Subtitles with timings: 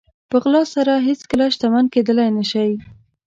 [0.29, 2.71] په غلا سره هېڅکله شتمن کېدلی نه شئ.